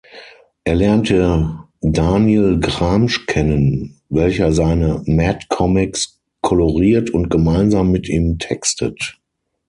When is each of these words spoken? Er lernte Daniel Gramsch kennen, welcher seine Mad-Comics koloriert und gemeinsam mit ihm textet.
Er 0.63 0.73
lernte 0.73 1.59
Daniel 1.81 2.59
Gramsch 2.59 3.27
kennen, 3.27 4.01
welcher 4.09 4.51
seine 4.51 5.03
Mad-Comics 5.05 6.19
koloriert 6.41 7.11
und 7.11 7.29
gemeinsam 7.29 7.91
mit 7.91 8.09
ihm 8.09 8.39
textet. 8.39 9.19